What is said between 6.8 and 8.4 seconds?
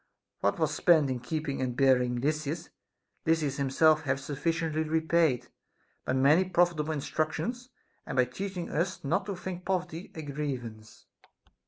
instructions, and by